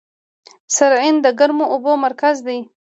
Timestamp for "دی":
2.47-2.59